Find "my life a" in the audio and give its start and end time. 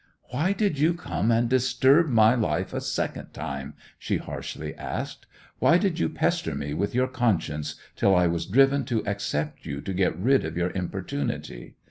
2.09-2.81